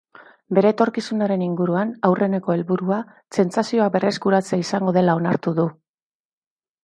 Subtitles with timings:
[0.57, 2.97] Bere etorkizunaren inguruan, aurreneko helburua
[3.39, 5.67] sentsazioak berreskuratzea izango dela onartu du.